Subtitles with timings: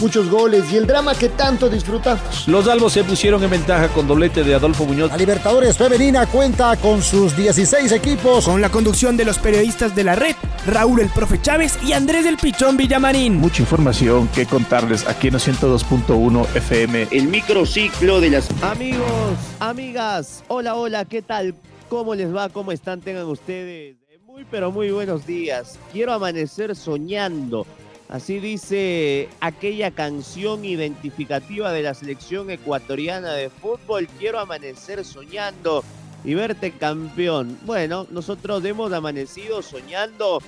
[0.00, 2.46] muchos goles y el drama que tanto disfrutamos.
[2.48, 5.10] Los albos se pusieron en ventaja con doblete de Adolfo Muñoz.
[5.10, 8.44] La Libertadores Femenina cuenta con sus 16 equipos.
[8.44, 10.34] Con la conducción de los periodistas de la red,
[10.66, 13.36] Raúl el Profe Chávez y Andrés del Pichón Villamarín.
[13.36, 17.08] Mucha información que contarles aquí en 102.1 FM.
[17.10, 18.48] El microciclo de las...
[18.62, 21.54] Amigos, amigas, hola, hola, ¿qué tal?
[21.88, 22.48] ¿Cómo les va?
[22.48, 23.00] ¿Cómo están?
[23.00, 25.78] Tengan ustedes muy, pero muy buenos días.
[25.92, 27.66] Quiero amanecer soñando
[28.08, 34.06] Así dice aquella canción identificativa de la selección ecuatoriana de fútbol.
[34.18, 35.82] Quiero amanecer soñando
[36.24, 37.58] y verte campeón.
[37.64, 40.40] Bueno, nosotros hemos amanecido soñando,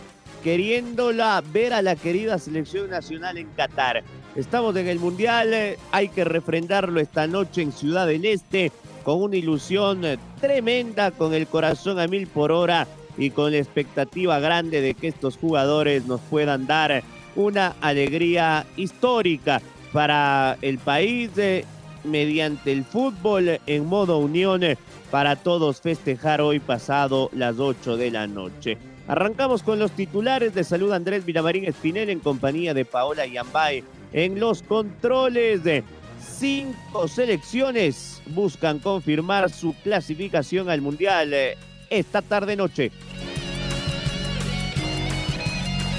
[0.45, 4.05] queriéndola ver a la querida selección nacional en Qatar.
[4.37, 8.71] Estamos en el Mundial, hay que refrendarlo esta noche en Ciudad del Este
[9.03, 13.59] con una ilusión eh, tremenda, con el corazón a mil por hora y con la
[13.59, 17.03] expectativa grande de que estos jugadores nos puedan dar
[17.37, 19.61] una alegría histórica
[19.93, 21.65] para el país eh,
[22.05, 24.77] mediante el fútbol en modo unión eh,
[25.11, 28.79] para todos festejar hoy pasado las 8 de la noche.
[29.07, 33.83] Arrancamos con los titulares de salud Andrés Vilamarín Espinel en compañía de Paola Yambay.
[34.13, 35.83] En los controles de
[36.21, 41.57] cinco selecciones buscan confirmar su clasificación al Mundial eh,
[41.89, 42.93] esta tarde noche.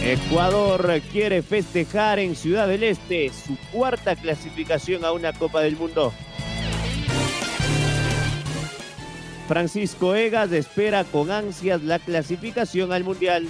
[0.03, 6.13] Ecuador quiere festejar en Ciudad del Este su cuarta clasificación a una Copa del Mundo.
[9.47, 13.47] Francisco Egas espera con ansias la clasificación al Mundial.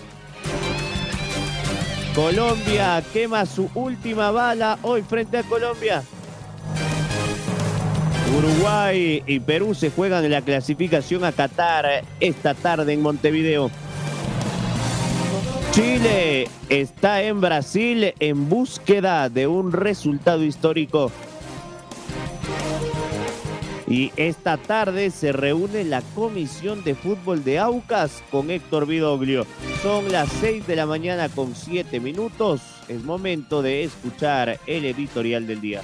[2.16, 6.04] Colombia quema su última bala hoy frente a Colombia.
[8.36, 13.70] Uruguay y Perú se juegan en la clasificación a Qatar esta tarde en Montevideo.
[15.80, 21.10] Chile está en Brasil en búsqueda de un resultado histórico.
[23.88, 29.46] Y esta tarde se reúne la Comisión de Fútbol de Aucas con Héctor Vidoglio.
[29.82, 32.60] Son las 6 de la mañana con 7 minutos.
[32.90, 35.82] Es momento de escuchar el editorial del día.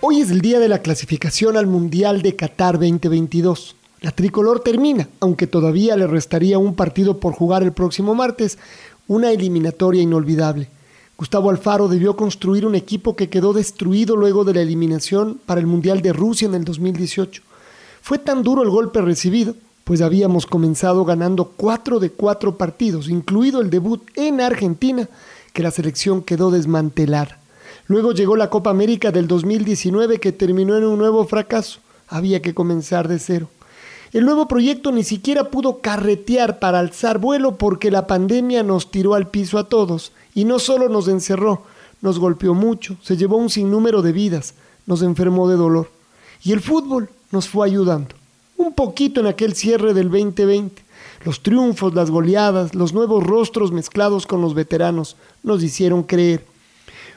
[0.00, 3.75] Hoy es el día de la clasificación al Mundial de Qatar 2022.
[4.00, 8.58] La tricolor termina, aunque todavía le restaría un partido por jugar el próximo martes,
[9.08, 10.68] una eliminatoria inolvidable.
[11.16, 15.66] Gustavo Alfaro debió construir un equipo que quedó destruido luego de la eliminación para el
[15.66, 17.42] Mundial de Rusia en el 2018.
[18.02, 23.62] Fue tan duro el golpe recibido, pues habíamos comenzado ganando cuatro de cuatro partidos, incluido
[23.62, 25.08] el debut en Argentina,
[25.54, 27.38] que la selección quedó desmantelada.
[27.86, 31.80] Luego llegó la Copa América del 2019 que terminó en un nuevo fracaso.
[32.08, 33.48] Había que comenzar de cero.
[34.12, 39.14] El nuevo proyecto ni siquiera pudo carretear para alzar vuelo porque la pandemia nos tiró
[39.14, 41.62] al piso a todos y no solo nos encerró,
[42.02, 44.54] nos golpeó mucho, se llevó un sinnúmero de vidas,
[44.86, 45.90] nos enfermó de dolor.
[46.44, 48.14] Y el fútbol nos fue ayudando,
[48.56, 50.82] un poquito en aquel cierre del 2020.
[51.24, 56.46] Los triunfos, las goleadas, los nuevos rostros mezclados con los veteranos nos hicieron creer.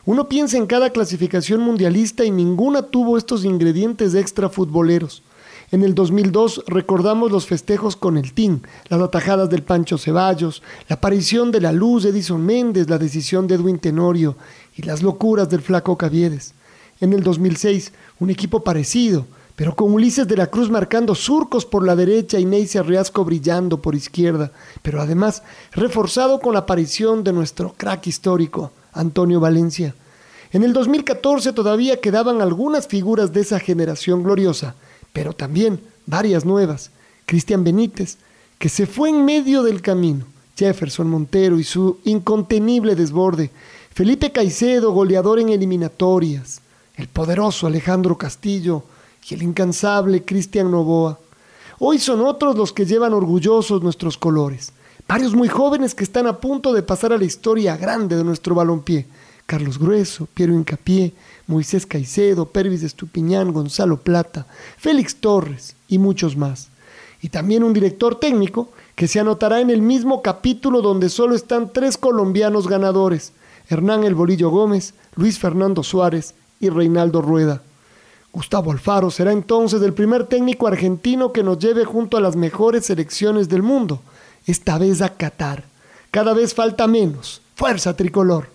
[0.06, 5.22] Uno piensa en cada clasificación mundialista y ninguna tuvo estos ingredientes extra futboleros.
[5.72, 10.96] En el 2002 recordamos los festejos con el Team, las atajadas del Pancho Ceballos, la
[10.96, 14.36] aparición de la luz de Edison Méndez, la decisión de Edwin Tenorio
[14.76, 16.56] y las locuras del flaco Caviedes.
[17.00, 21.86] En el 2006, un equipo parecido, pero con Ulises de la Cruz marcando surcos por
[21.86, 24.52] la derecha y Neisy Arriasco brillando por izquierda,
[24.82, 29.94] pero además reforzado con la aparición de nuestro crack histórico, Antonio Valencia.
[30.52, 34.74] En el 2014 todavía quedaban algunas figuras de esa generación gloriosa,
[35.14, 36.92] pero también varias nuevas.
[37.26, 38.18] Cristian Benítez,
[38.58, 40.26] que se fue en medio del camino.
[40.58, 43.52] Jefferson Montero y su incontenible desborde.
[43.94, 46.62] Felipe Caicedo, goleador en eliminatorias.
[46.96, 48.84] El poderoso Alejandro Castillo
[49.30, 51.20] y el incansable Cristian Novoa.
[51.80, 54.74] Hoy son otros los que llevan orgullosos nuestros colores.
[55.08, 58.54] Varios muy jóvenes que están a punto de pasar a la historia grande de nuestro
[58.54, 59.08] balompié.
[59.50, 61.12] Carlos Grueso, Piero Incapié,
[61.48, 64.46] Moisés Caicedo, Pervis Estupiñán, Gonzalo Plata,
[64.78, 66.68] Félix Torres y muchos más.
[67.20, 71.74] Y también un director técnico que se anotará en el mismo capítulo donde solo están
[71.74, 73.34] tres colombianos ganadores,
[73.68, 77.64] Hernán El Bolillo Gómez, Luis Fernando Suárez y Reinaldo Rueda.
[78.32, 82.86] Gustavo Alfaro será entonces el primer técnico argentino que nos lleve junto a las mejores
[82.86, 84.00] selecciones del mundo,
[84.46, 85.64] esta vez a Qatar.
[86.12, 88.48] Cada vez falta menos, Fuerza tricolor.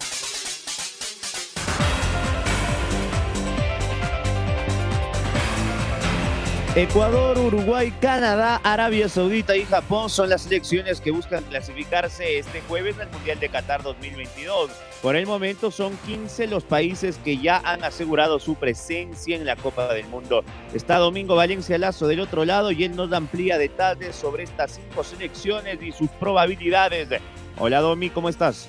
[6.76, 12.98] Ecuador, Uruguay, Canadá, Arabia Saudita y Japón son las selecciones que buscan clasificarse este jueves
[12.98, 14.72] al Mundial de Qatar 2022.
[15.00, 19.54] Por el momento son 15 los países que ya han asegurado su presencia en la
[19.54, 20.42] Copa del Mundo.
[20.74, 25.04] Está Domingo Valencia Lazo del otro lado y él nos amplía detalles sobre estas cinco
[25.04, 27.08] selecciones y sus probabilidades.
[27.56, 28.68] Hola Domi, ¿cómo estás?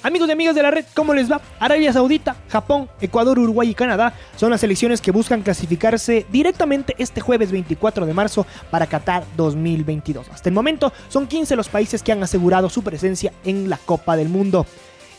[0.00, 1.40] Amigos y amigas de la red, ¿cómo les va?
[1.58, 7.20] Arabia Saudita, Japón, Ecuador, Uruguay y Canadá son las selecciones que buscan clasificarse directamente este
[7.20, 10.28] jueves 24 de marzo para Qatar 2022.
[10.28, 14.16] Hasta el momento son 15 los países que han asegurado su presencia en la Copa
[14.16, 14.66] del Mundo.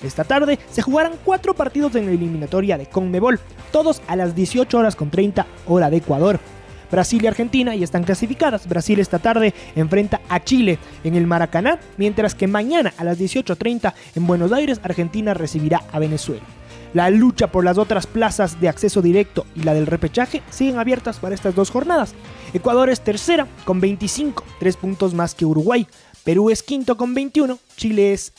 [0.01, 3.37] Esta tarde se jugarán cuatro partidos en la eliminatoria de Conmebol,
[3.73, 6.39] todos a las 18 horas con 30 hora de Ecuador.
[6.91, 8.67] Brasil y Argentina ya están clasificadas.
[8.67, 13.93] Brasil esta tarde enfrenta a Chile en el Maracaná, mientras que mañana a las 18.30
[14.15, 16.43] en Buenos Aires Argentina recibirá a Venezuela.
[16.93, 21.19] La lucha por las otras plazas de acceso directo y la del repechaje siguen abiertas
[21.19, 22.15] para estas dos jornadas.
[22.53, 25.87] Ecuador es tercera con 25, tres puntos más que Uruguay.
[26.23, 28.33] Perú es quinto con 21, Chile es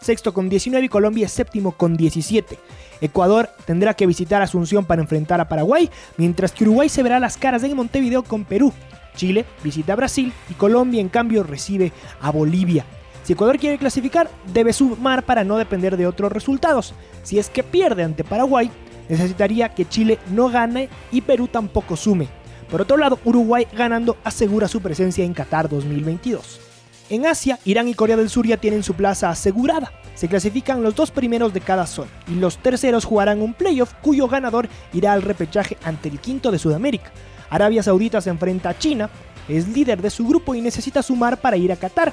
[0.00, 2.58] sexto con 19 y Colombia séptimo con 17.
[3.00, 7.36] Ecuador tendrá que visitar Asunción para enfrentar a Paraguay, mientras que Uruguay se verá las
[7.36, 8.72] caras en Montevideo con Perú.
[9.16, 12.84] Chile visita a Brasil y Colombia en cambio recibe a Bolivia.
[13.22, 16.94] Si Ecuador quiere clasificar, debe sumar para no depender de otros resultados.
[17.22, 18.70] Si es que pierde ante Paraguay,
[19.08, 22.28] necesitaría que Chile no gane y Perú tampoco sume.
[22.70, 26.69] Por otro lado, Uruguay ganando asegura su presencia en Qatar 2022.
[27.10, 29.92] En Asia, Irán y Corea del Sur ya tienen su plaza asegurada.
[30.14, 34.28] Se clasifican los dos primeros de cada zona y los terceros jugarán un playoff cuyo
[34.28, 37.10] ganador irá al repechaje ante el quinto de Sudamérica.
[37.50, 39.10] Arabia Saudita se enfrenta a China,
[39.48, 42.12] es líder de su grupo y necesita sumar para ir a Qatar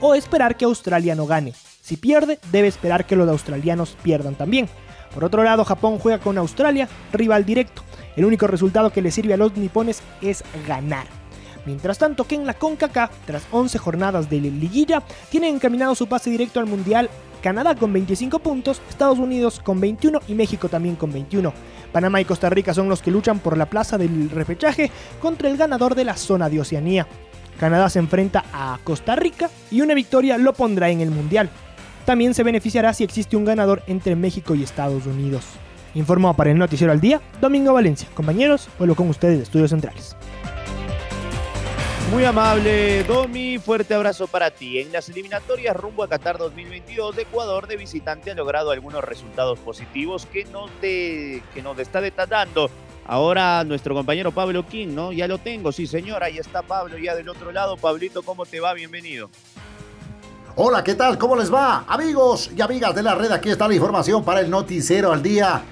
[0.00, 1.52] o esperar que Australia no gane.
[1.80, 4.68] Si pierde, debe esperar que los australianos pierdan también.
[5.12, 7.82] Por otro lado, Japón juega con Australia, rival directo.
[8.14, 11.17] El único resultado que le sirve a los nipones es ganar.
[11.68, 16.30] Mientras tanto que en la CONCACAF, tras 11 jornadas de liguilla, tienen encaminado su pase
[16.30, 17.10] directo al Mundial
[17.42, 21.52] Canadá con 25 puntos, Estados Unidos con 21 y México también con 21.
[21.92, 25.58] Panamá y Costa Rica son los que luchan por la plaza del repechaje contra el
[25.58, 27.06] ganador de la zona de Oceanía.
[27.60, 31.50] Canadá se enfrenta a Costa Rica y una victoria lo pondrá en el Mundial.
[32.06, 35.44] También se beneficiará si existe un ganador entre México y Estados Unidos.
[35.94, 38.08] Informó para el Noticiero al Día, Domingo Valencia.
[38.14, 40.16] Compañeros, vuelvo con ustedes de Estudios Centrales.
[42.10, 44.78] Muy amable, Domi, fuerte abrazo para ti.
[44.78, 50.24] En las eliminatorias rumbo a Qatar 2022, Ecuador de visitante ha logrado algunos resultados positivos
[50.24, 52.70] que nos, que nos está detallando
[53.06, 55.12] ahora nuestro compañero Pablo King, ¿no?
[55.12, 57.76] Ya lo tengo, sí señor, ahí está Pablo ya del otro lado.
[57.76, 58.72] Pablito, ¿cómo te va?
[58.72, 59.28] Bienvenido.
[60.56, 61.18] Hola, ¿qué tal?
[61.18, 61.84] ¿Cómo les va?
[61.86, 65.62] Amigos y amigas de la red, aquí está la información para el noticiero al día.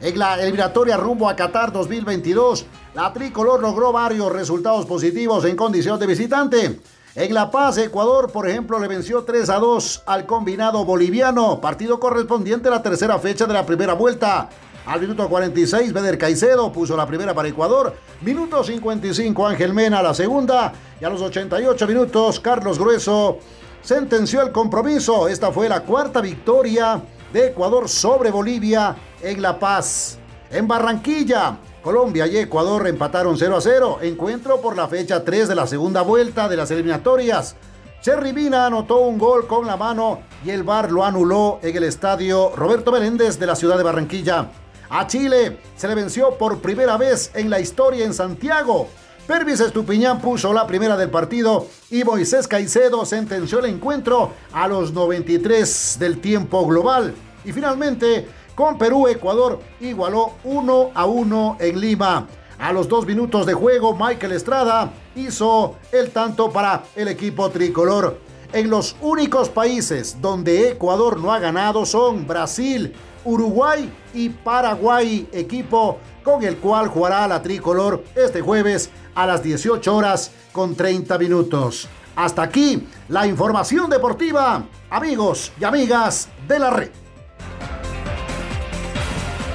[0.00, 5.98] En la eliminatoria rumbo a Qatar 2022, la tricolor logró varios resultados positivos en condición
[5.98, 6.80] de visitante.
[7.14, 11.98] En La Paz, Ecuador, por ejemplo, le venció 3 a 2 al combinado boliviano, partido
[11.98, 14.48] correspondiente a la tercera fecha de la primera vuelta.
[14.84, 17.94] Al minuto 46, Beder Caicedo puso la primera para Ecuador.
[18.20, 20.72] Minuto 55, Ángel Mena la segunda.
[21.00, 23.38] Y a los 88 minutos, Carlos Grueso
[23.80, 25.28] sentenció el compromiso.
[25.28, 27.00] Esta fue la cuarta victoria
[27.32, 30.18] de Ecuador sobre Bolivia en La Paz.
[30.50, 33.98] En Barranquilla, Colombia y Ecuador empataron 0 a 0.
[34.02, 37.56] Encuentro por la fecha 3 de la segunda vuelta de las eliminatorias.
[38.00, 41.84] Cherry Vina anotó un gol con la mano y el VAR lo anuló en el
[41.84, 44.50] estadio Roberto Meléndez de la ciudad de Barranquilla.
[44.90, 48.88] A Chile se le venció por primera vez en la historia en Santiago.
[49.26, 54.92] Pervis Estupiñán puso la primera del partido y Moisés Caicedo sentenció el encuentro a los
[54.92, 57.14] 93 del tiempo global.
[57.44, 62.26] Y finalmente, con Perú, Ecuador igualó 1 a 1 en Lima.
[62.58, 68.18] A los dos minutos de juego, Michael Estrada hizo el tanto para el equipo tricolor.
[68.52, 72.94] En los únicos países donde Ecuador no ha ganado son Brasil,
[73.24, 79.96] Uruguay y Paraguay, equipo con el cual jugará la tricolor este jueves a las 18
[79.96, 81.88] horas con 30 minutos.
[82.14, 87.01] Hasta aquí la información deportiva, amigos y amigas de la red.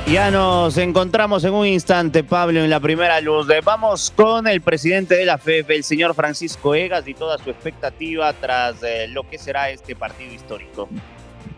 [0.07, 3.45] Ya nos encontramos en un instante, Pablo, en la primera luz.
[3.65, 8.31] Vamos con el presidente de la FEF, el señor Francisco Egas, y toda su expectativa
[8.31, 10.87] tras eh, lo que será este partido histórico.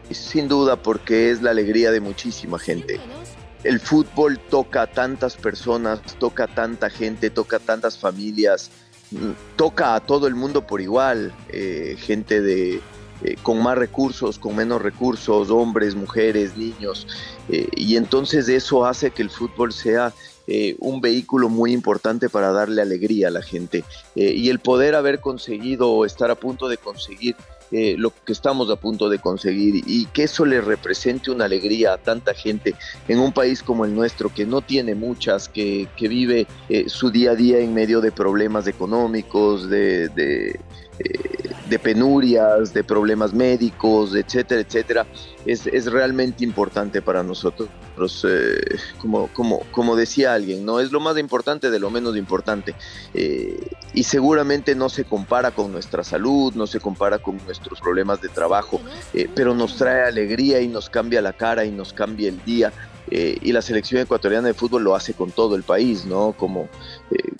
[0.09, 2.99] Sin duda, porque es la alegría de muchísima gente.
[3.63, 8.71] El fútbol toca a tantas personas, toca a tanta gente, toca a tantas familias,
[9.11, 11.31] mm, toca a todo el mundo por igual.
[11.49, 12.81] Eh, gente de
[13.21, 17.05] eh, con más recursos, con menos recursos, hombres, mujeres, niños.
[17.49, 20.13] Eh, y entonces eso hace que el fútbol sea
[20.47, 23.83] eh, un vehículo muy importante para darle alegría a la gente.
[24.15, 27.35] y el poder haber conseguido o estar a punto de conseguir
[27.71, 31.97] lo que estamos a punto de conseguir y que eso le represente una alegría a
[31.99, 32.73] tanta gente
[33.07, 36.47] en un país como el nuestro que no tiene muchas, que, que vive
[36.87, 40.59] su día a día en medio de problemas económicos, de, de
[41.69, 45.05] de penurias, de problemas médicos, etcétera, etcétera,
[45.45, 47.69] es, es realmente importante para nosotros.
[48.27, 50.79] Eh, como, como, como decía alguien, ¿no?
[50.79, 52.75] Es lo más importante de lo menos importante.
[53.13, 53.59] Eh,
[53.93, 58.29] y seguramente no se compara con nuestra salud, no se compara con nuestros problemas de
[58.29, 58.79] trabajo,
[59.13, 62.71] eh, pero nos trae alegría y nos cambia la cara y nos cambia el día.
[63.11, 66.33] y la selección ecuatoriana de fútbol lo hace con todo el país, ¿no?
[66.37, 66.69] Como,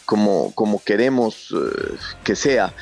[0.03, 1.53] como, como queremos
[2.23, 2.73] que sea.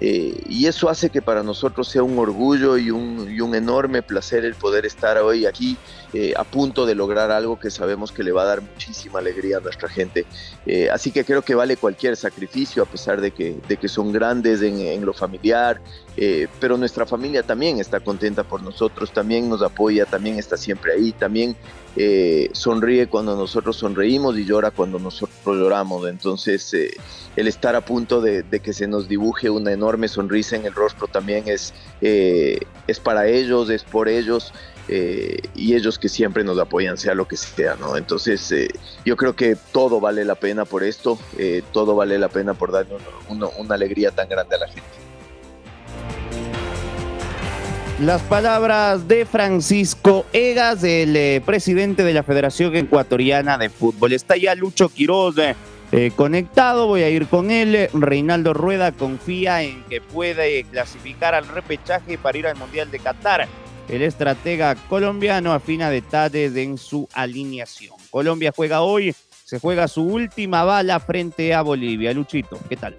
[0.00, 4.44] Y eso hace que para nosotros sea un orgullo y un, y un enorme placer
[4.44, 5.76] el poder estar hoy aquí
[6.36, 9.60] a punto de lograr algo que sabemos que le va a dar muchísima alegría a
[9.60, 10.24] nuestra gente.
[10.66, 14.12] Eh, así que creo que vale cualquier sacrificio, a pesar de que, de que son
[14.12, 15.80] grandes en, lo familiar,
[16.16, 20.92] eh, pero nuestra familia también está contenta por nosotros, también nos apoya, también está siempre
[20.92, 21.56] ahí, también
[21.96, 26.08] eh, sonríe cuando nosotros sonreímos y llora cuando nosotros lloramos.
[26.08, 26.74] Entonces,
[27.36, 30.74] el estar a punto de, de, que se nos dibuje una enorme sonrisa en el
[30.74, 34.52] rostro también es, es para ellos, es por ellos.
[34.88, 37.96] Eh, y ellos que siempre nos apoyan, sea lo que sea, ¿no?
[37.96, 38.68] Entonces, eh,
[39.04, 42.70] yo creo que todo vale la pena por esto, eh, todo vale la pena por
[42.70, 42.96] darle
[43.28, 44.82] una alegría tan grande a la gente.
[48.00, 54.12] Las palabras de Francisco Egas, el presidente de la Federación Ecuatoriana de Fútbol.
[54.12, 55.36] Está ya Lucho Quiroz
[56.16, 57.88] conectado, voy a ir con él.
[57.92, 63.46] Reinaldo Rueda confía en que puede clasificar al repechaje para ir al Mundial de Qatar.
[63.88, 67.94] El estratega colombiano afina detalles en su alineación.
[68.10, 72.12] Colombia juega hoy, se juega su última bala frente a Bolivia.
[72.12, 72.96] Luchito, ¿qué tal?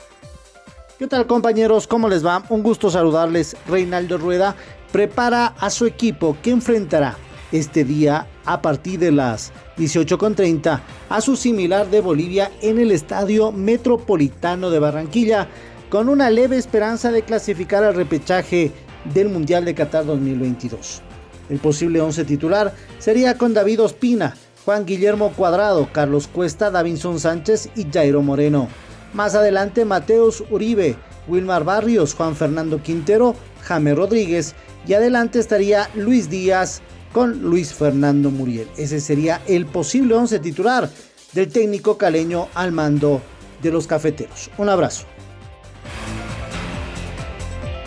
[0.97, 1.87] ¿Qué tal compañeros?
[1.87, 2.43] ¿Cómo les va?
[2.49, 3.57] Un gusto saludarles.
[3.67, 4.55] Reinaldo Rueda
[4.91, 7.17] prepara a su equipo que enfrentará
[7.57, 13.51] este día a partir de las 18.30 a su similar de Bolivia en el Estadio
[13.51, 15.47] Metropolitano de Barranquilla,
[15.89, 18.71] con una leve esperanza de clasificar al repechaje
[19.13, 21.01] del Mundial de Qatar 2022.
[21.49, 24.35] El posible 11 titular sería con David Ospina,
[24.65, 28.67] Juan Guillermo Cuadrado, Carlos Cuesta, Davinson Sánchez y Jairo Moreno.
[29.13, 30.95] Más adelante Mateus Uribe,
[31.27, 34.55] Wilmar Barrios, Juan Fernando Quintero, Jame Rodríguez
[34.87, 36.81] y adelante estaría Luis Díaz
[37.15, 38.69] con Luis Fernando Muriel.
[38.75, 40.89] Ese sería el posible 11 titular
[41.31, 43.21] del técnico caleño al mando
[43.61, 44.51] de los cafeteros.
[44.57, 45.05] Un abrazo.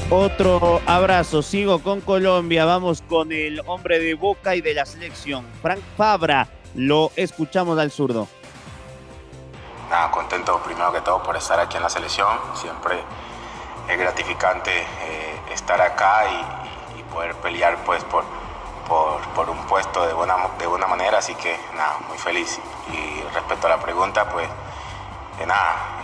[0.09, 5.45] Otro abrazo, sigo con Colombia, vamos con el hombre de Boca y de la selección,
[5.61, 8.29] Frank Fabra, lo escuchamos al zurdo.
[9.91, 12.95] Nada, contento primero que todo por estar aquí en la selección, siempre
[13.91, 16.59] es gratificante eh, estar acá y,
[17.13, 18.23] poder pelear pues por,
[18.89, 22.59] por, un puesto de buena, de buena manera, así que nada, muy feliz.
[22.93, 24.49] Y respecto a la pregunta, pues
[25.47, 25.99] nada,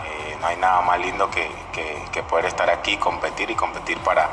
[0.45, 1.49] no hay nada más lindo que,
[2.29, 4.29] poder estar aquí, competir y competir para,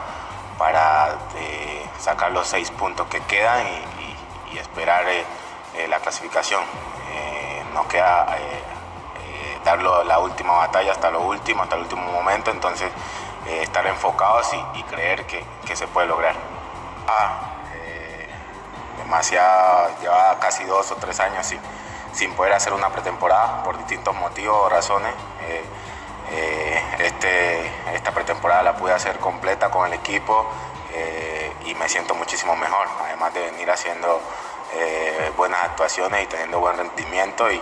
[0.59, 5.25] para eh, sacar los seis puntos que quedan y, esperar eh,
[5.77, 6.63] eh, la clasificación.
[7.73, 8.27] nos queda
[9.65, 12.91] dar la última batalla hasta lo último, hasta el último momento, entonces
[13.47, 15.43] estar enfocados y, creer que,
[15.75, 16.35] se puede lograr.
[17.09, 17.52] Ah,
[19.13, 21.61] demasiado, lleva casi dos o tres años sin,
[22.15, 25.13] sin poder hacer una pretemporada por distintos motivos o razones.
[26.31, 30.47] Eh, este, esta pretemporada la pude hacer completa con el equipo
[30.95, 34.19] eh, y me siento muchísimo mejor, además de venir haciendo
[34.73, 37.61] eh, buenas actuaciones y teniendo buen rendimiento y,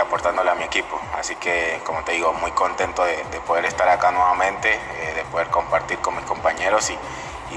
[0.00, 0.98] aportándole a mi equipo.
[1.16, 3.14] Así que, como te digo, muy contento de,
[3.46, 4.68] poder estar acá nuevamente,
[5.14, 6.98] de poder compartir con mis compañeros y,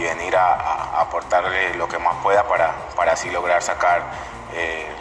[0.01, 4.01] venir a, aportarle lo que más pueda para, para así lograr sacar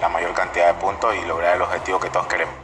[0.00, 2.54] la mayor cantidad de puntos y lograr el objetivo que todos queremos.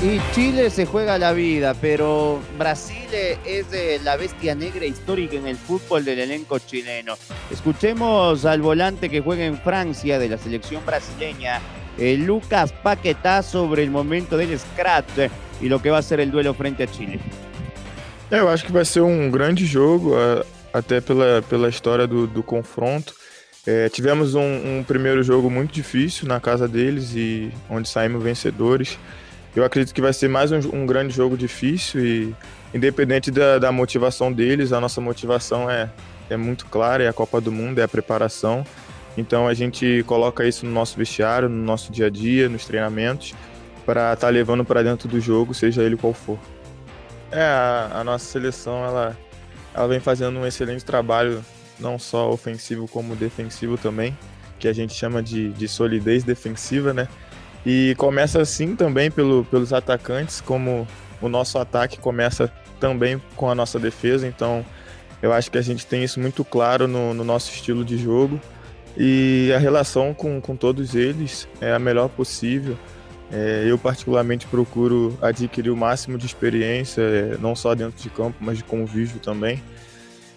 [0.00, 5.48] Y Chile se juega la vida, pero Brasil es de la bestia negra histórica en
[5.48, 7.16] el fútbol del elenco chileno.
[7.50, 11.60] Escuchemos al volante que juega en Francia de la selección brasileña,
[11.98, 16.30] eh, Lucas Paquetá, sobre el momento del scratch y lo que va a ser el
[16.30, 17.18] duelo frente a Chile.
[18.30, 20.14] Eu acho que vai ser um grande jogo,
[20.72, 23.14] até pela, pela história do, do confronto.
[23.66, 28.98] É, tivemos um, um primeiro jogo muito difícil na casa deles e onde saímos vencedores.
[29.56, 32.34] Eu acredito que vai ser mais um, um grande jogo difícil e
[32.72, 35.90] independente da, da motivação deles, a nossa motivação é,
[36.28, 38.64] é muito clara, é a Copa do Mundo, é a preparação.
[39.16, 43.34] Então a gente coloca isso no nosso vestiário, no nosso dia a dia, nos treinamentos,
[43.86, 46.38] para estar tá levando para dentro do jogo, seja ele qual for.
[47.30, 49.16] É, a, a, nossa seleção ela,
[49.74, 51.44] ela vem fazendo um excelente trabalho,
[51.78, 54.16] não só ofensivo como defensivo também,
[54.58, 57.08] que a gente chama de, de solidez defensiva, né?
[57.66, 60.86] E começa assim também pelo, pelos atacantes, como
[61.20, 64.64] o nosso ataque começa também com a nossa defesa, então
[65.20, 68.40] eu acho que a gente tem isso muito claro no, no nosso estilo de jogo
[68.96, 72.76] e a relação com, com todos eles é a melhor possível.
[73.30, 78.36] É, eu, particularmente, procuro adquirir o máximo de experiência, é, não só dentro de campo,
[78.40, 79.62] mas de convívio também.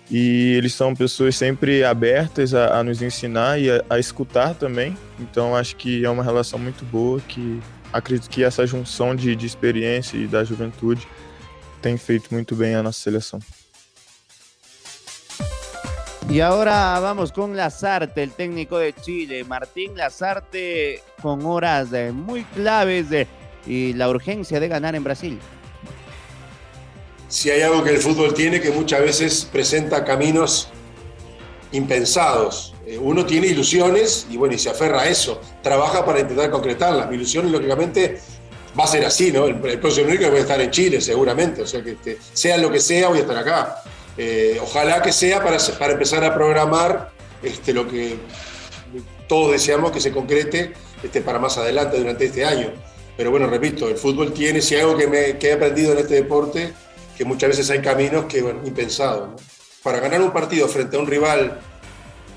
[0.09, 4.97] E eles são pessoas sempre abertas a, a nos ensinar e a, a, escutar também.
[5.17, 7.61] Então, acho que é uma relação muito boa que
[7.93, 11.07] acredito que essa junção de, de experiência e da juventude
[11.81, 13.39] tem feito muito bem a nossa seleção.
[16.29, 19.43] Y ahora vamos con Lazarte, el técnico de Chile.
[19.43, 23.07] Martín Lazarte con horas muy claves
[23.65, 25.39] y la urgencia de ganar en Brasil.
[27.27, 30.69] Si hay algo que el fútbol tiene que muchas veces presenta caminos
[31.71, 32.73] impensados.
[32.85, 35.39] Eh, uno tiene ilusiones y bueno, y se aferra a eso.
[35.61, 37.09] Trabaja para intentar concretarlas.
[37.09, 38.19] Mi ilusión, lógicamente,
[38.77, 39.45] va a ser así, ¿no?
[39.45, 41.61] El, próximo año voy a estar en Chile, seguramente.
[41.61, 43.83] O sea que este, sea lo que sea, voy a estar acá.
[44.17, 45.57] Eh, ojalá que sea para,
[45.91, 48.17] empezar a programar este, lo que
[49.27, 52.73] todos deseamos que se concrete este, para más adelante durante este año.
[53.15, 56.73] Pero bueno, repito, el fútbol tiene, si algo que, he aprendido en este deporte,
[57.17, 59.41] que muchas veces hay caminos que, bueno, impensados.
[59.83, 61.59] Para ganar un partido frente a un rival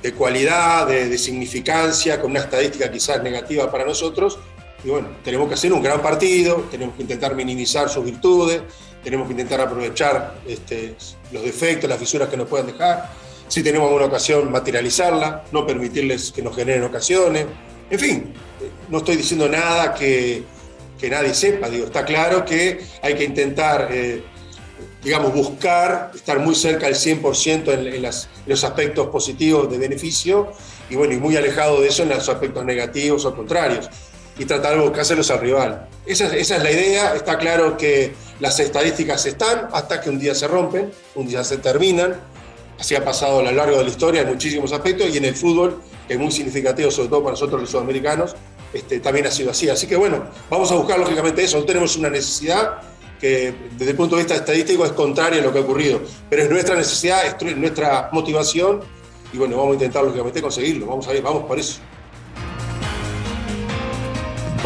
[0.03, 4.39] de cualidad, de, de, significancia, con una estadística quizás negativa para nosotros,
[4.85, 8.63] y bueno, tenemos que hacer un gran partido, tenemos que intentar minimizar sus virtudes,
[9.05, 10.97] tenemos que intentar aprovechar este,
[11.31, 13.11] los defectos, las fisuras que nos puedan dejar.
[13.47, 17.47] Si tenemos alguna ocasión, materializarla, no permitirles que nos generen ocasiones.
[17.91, 18.33] En fin,
[18.89, 20.43] no estoy diciendo nada que,
[20.99, 24.25] que nadie sepa, digo, está claro que hay que intentar, eh,
[25.03, 29.77] digamos, buscar, estar muy cerca del 100% en, en, las, en, los aspectos positivos de
[29.77, 30.53] beneficio
[30.89, 33.91] y bueno, y muy alejado de eso en los aspectos negativos o contrarios
[34.39, 35.89] y tratar de buscárselos al rival.
[36.07, 40.35] Esa, esa, es la idea, está claro que las estadísticas están hasta que un día
[40.35, 42.21] se rompen, un día se terminan,
[42.79, 45.37] así ha pasado a lo largo de la historia en muchísimos aspectos y en el
[45.37, 48.35] fútbol, que es muy significativo sobre todo para nosotros los sudamericanos,
[48.73, 49.69] este, también ha sido así.
[49.69, 52.79] Así que bueno, vamos a buscar lógicamente eso, tenemos una necesidad
[53.21, 56.43] que desde el punto de vista estadístico es contraria a lo que ha ocurrido, pero
[56.43, 58.81] es nuestra necesidad, es nuestra motivación
[59.33, 61.81] y bueno, vamos a intentar lógicamente conseguirlo, vamos a ir, vamos por eso.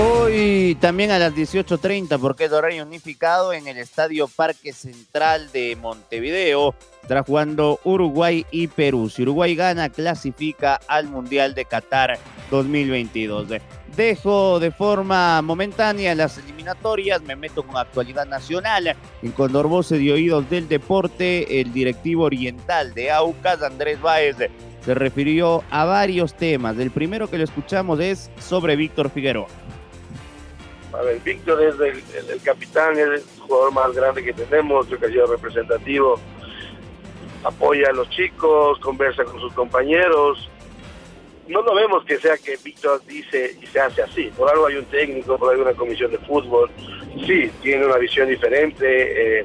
[0.00, 5.74] Hoy también a las 18.30, porque es horario unificado en el Estadio Parque Central de
[5.74, 6.72] Montevideo.
[7.02, 9.10] Estará jugando Uruguay y Perú.
[9.10, 12.16] Si Uruguay gana, clasifica al Mundial de Qatar
[12.48, 13.48] 2022.
[13.96, 18.94] Dejo de forma momentánea las eliminatorias, me meto con actualidad nacional.
[19.20, 24.36] En Condor y Oídos del Deporte, el directivo oriental de AUCAS, Andrés Báez,
[24.84, 26.78] se refirió a varios temas.
[26.78, 29.48] El primero que lo escuchamos es sobre Víctor Figueroa.
[30.92, 35.08] A ver, Víctor es el, capitán, es el jugador más grande que tenemos, creo ha
[35.08, 36.18] sido representativo,
[37.44, 40.48] apoya a los chicos, conversa con sus compañeros.
[41.46, 44.30] No lo vemos que sea que Víctor dice y se hace así.
[44.36, 46.70] Por algo hay un técnico, por algo hay una comisión de fútbol.
[47.26, 49.44] Sí, tiene una visión diferente, eh,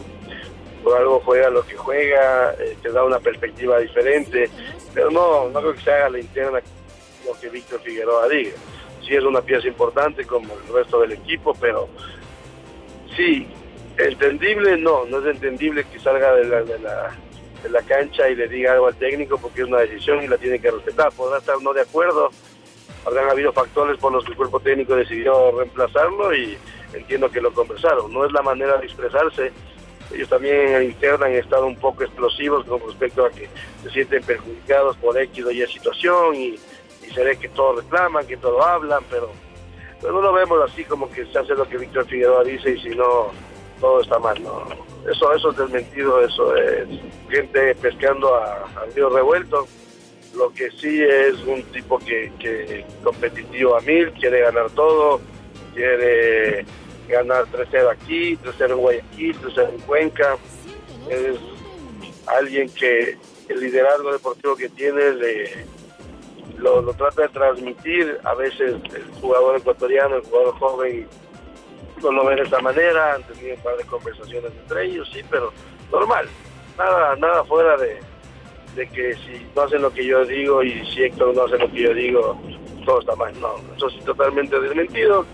[0.82, 4.50] por algo juega lo que juega, eh, te da una perspectiva diferente,
[4.94, 6.62] pero no, no creo que se haga la interna
[7.26, 8.52] lo que Víctor Figueroa diga
[9.04, 11.90] sí es una pieza importante como el resto del equipo, pero
[13.16, 13.48] sí,
[13.98, 17.12] entendible no, no es entendible que salga de la, de la,
[17.62, 20.38] de la cancha y le diga algo al técnico porque es una decisión y la
[20.38, 21.12] tiene que respetar.
[21.14, 22.30] Podrá estar no de acuerdo,
[23.06, 26.58] habrán habido factores por los que el cuerpo técnico decidió reemplazarlo y
[26.94, 28.12] entiendo que lo conversaron.
[28.12, 29.52] No es la manera de expresarse.
[30.14, 33.50] Ellos también en interna han estado un poco explosivos con respecto a que
[33.84, 36.56] se sienten perjudicados por X o Y situación y
[37.08, 39.32] y se ve que todos reclaman, que todos hablan, pero,
[40.02, 42.82] pero no lo vemos así como que se hace lo que Víctor Figueroa dice y
[42.82, 43.32] si no,
[43.80, 44.68] todo está mal, ¿no?
[45.10, 46.88] Eso, eso es desmentido, eso es
[47.30, 49.68] gente pescando a, río revuelto.
[50.36, 55.22] Lo que sí es un tipo que, que competitivo a mil, quiere ganar todo,
[55.76, 56.66] quiere
[57.08, 60.38] ganar 3-0 aquí, 3-0 en Guayaquil, 3-0 en Cuenca.
[61.10, 61.38] Es
[62.28, 63.18] alguien que
[63.50, 65.66] el liderazgo deportivo que tiene le,
[66.58, 68.20] lo, trata de transmitir.
[68.24, 71.08] A veces el jugador ecuatoriano, el jugador joven,
[72.02, 73.16] no lo ve de esta manera.
[73.16, 75.52] Han tenido un par de conversaciones entre ellos, sí, pero
[75.92, 76.28] normal,
[76.78, 78.00] nada, nada fuera de,
[78.76, 81.72] de que si no hacen lo que yo digo y si Héctor no hace lo
[81.72, 82.40] que yo digo,
[82.86, 83.34] todo está mal.
[83.40, 85.26] No, eso sí totalmente desmentido.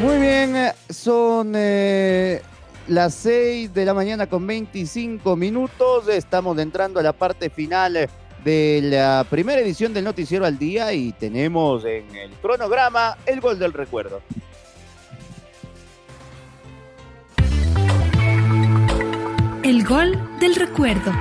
[0.00, 2.40] Muy bien, eh, son eh,
[2.88, 6.08] las 6 de la mañana con 25 minutos.
[6.08, 8.08] Estamos entrando a la parte final
[8.44, 13.58] de la primera edición del Noticiero al Día y tenemos en el cronograma el gol
[13.58, 14.22] del recuerdo.
[19.62, 21.12] El gol del recuerdo.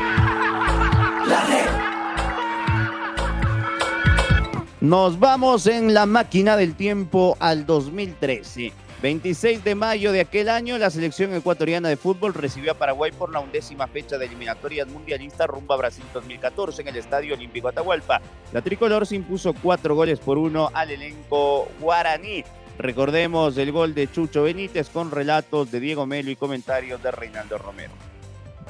[4.81, 8.71] Nos vamos en la máquina del tiempo al 2013.
[9.01, 13.31] 26 de mayo de aquel año, la selección ecuatoriana de fútbol recibió a Paraguay por
[13.31, 18.19] la undécima fecha de eliminatorias mundialistas rumbo a Brasil 2014 en el Estadio Olímpico Atahualpa.
[18.51, 22.43] La tricolor se impuso cuatro goles por uno al elenco guaraní.
[22.77, 27.57] Recordemos el gol de Chucho Benítez con relatos de Diego Melo y comentarios de Reinaldo
[27.57, 27.93] Romero.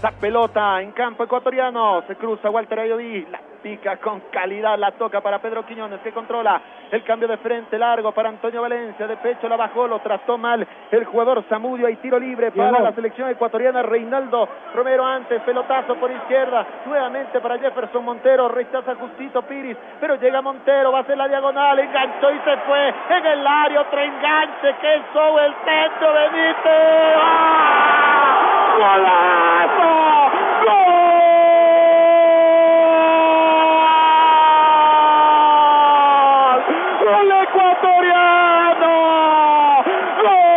[0.04, 2.06] La pelota en campo ecuatoriano.
[2.08, 3.26] Se cruza Walter Ayodí.
[3.32, 4.78] La pica con calidad.
[4.78, 9.08] La toca para Pedro Quiñones que controla el cambio de frente largo para Antonio Valencia.
[9.08, 9.88] De pecho la bajó.
[9.88, 11.88] Lo trató mal el jugador Zamudio.
[11.88, 13.84] Hay tiro libre para la selección ecuatoriana.
[13.84, 15.42] Reinaldo Romero antes.
[15.44, 16.66] Pelotazo por izquierda.
[16.86, 18.48] Nuevamente para Jefferson Montero.
[18.50, 19.78] Rechaza Justito Piris.
[20.00, 20.92] Pero llega Montero.
[20.92, 21.80] Va a hacer la diagonal.
[21.80, 23.82] Enganchó y se fue en el área.
[23.82, 24.76] Otro enganche.
[24.82, 25.04] Que el
[25.66, 26.14] centro.
[26.14, 27.16] Benítez.
[27.22, 28.00] ¡Ah!
[28.80, 30.19] ¡Golazo!
[37.70, 38.94] Ecuatoriano!
[40.24, 40.50] ¡Gol!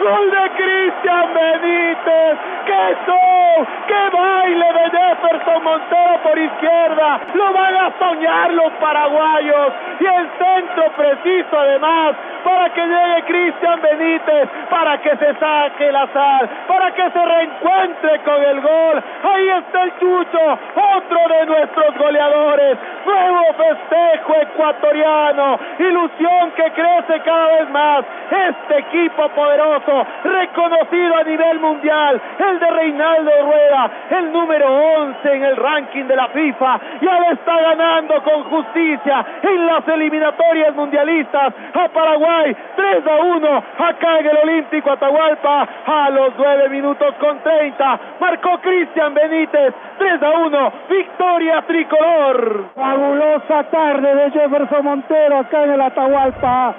[0.00, 2.38] ¡Gol de Cristian Benítez!
[2.66, 3.66] ¡Qué show!
[3.86, 7.20] ¡Qué baile de Jefferson Montero por izquierda!
[7.34, 9.72] ¡Lo van a soñar los paraguayos!
[10.00, 16.06] Y el centro preciso además para que llegue Cristian Benítez, para que se saque la
[16.12, 19.02] sal, para que se reencuentre con el gol.
[19.22, 20.58] Ahí está el Chucho,
[20.96, 22.78] otro de nuestros goleadores.
[23.06, 28.04] Nuevo festejo ecuatoriano, ilusión que crece cada vez más.
[28.30, 35.44] Este equipo poderoso, reconocido a nivel mundial, el de Reinaldo Rueda, el número 11 en
[35.44, 41.52] el ranking de la FIFA, ya le está ganando con justicia en las eliminatorias mundialistas
[41.74, 47.38] a Paraguay 3 a 1 acá en el Olímpico Atahualpa a los 9 minutos con
[47.40, 52.70] 30 marcó Cristian Benítez 3 a 1 victoria tricolor.
[52.74, 56.74] Fabulosa tarde de Jefferson Montero acá en el Atahualpa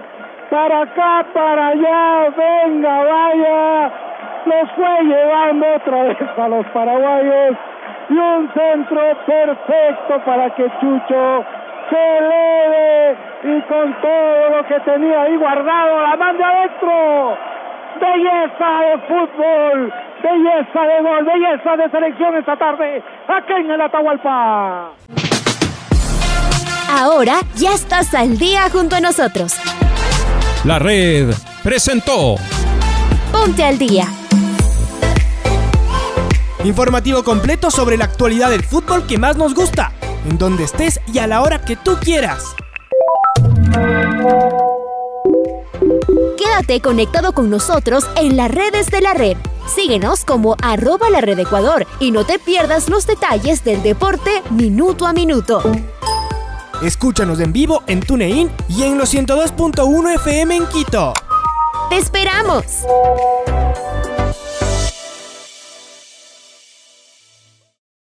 [0.49, 3.91] para acá, para allá, venga, vaya,
[4.45, 7.57] los fue llevando otra vez a los paraguayos
[8.09, 11.45] y un centro perfecto para que Chucho
[11.89, 17.37] se eleve y con todo lo que tenía ahí guardado la mande adentro.
[17.99, 24.91] Belleza de fútbol, belleza de gol, belleza de selección esta tarde, acá en el Atahualpa.
[26.89, 29.74] Ahora ya estás al día junto a nosotros.
[30.65, 32.37] La red presentó
[33.31, 34.11] Ponte al día.
[36.63, 39.91] Informativo completo sobre la actualidad del fútbol que más nos gusta,
[40.27, 42.55] en donde estés y a la hora que tú quieras.
[46.35, 49.37] Quédate conectado con nosotros en las redes de la red.
[49.67, 55.05] Síguenos como arroba la red Ecuador y no te pierdas los detalles del deporte minuto
[55.05, 55.61] a minuto.
[56.81, 61.13] Escúchanos en vivo en TuneIn y en los 102.1 FM en Quito.
[61.89, 62.65] ¡Te esperamos!